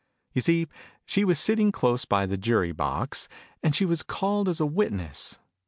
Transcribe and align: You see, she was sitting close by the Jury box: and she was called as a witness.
You 0.33 0.41
see, 0.41 0.65
she 1.05 1.23
was 1.23 1.37
sitting 1.39 1.71
close 1.71 2.05
by 2.05 2.25
the 2.25 2.35
Jury 2.35 2.71
box: 2.71 3.29
and 3.61 3.75
she 3.75 3.85
was 3.85 4.01
called 4.01 4.49
as 4.49 4.59
a 4.59 4.65
witness. 4.65 5.37